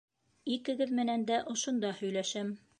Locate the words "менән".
1.01-1.27